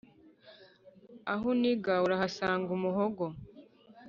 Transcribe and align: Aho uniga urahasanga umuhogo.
Aho 1.33 1.43
uniga 1.53 1.93
urahasanga 2.05 2.69
umuhogo. 2.77 3.25